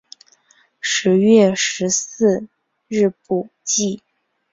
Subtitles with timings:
[0.79, 2.47] 十月十四
[2.87, 4.01] 日补记。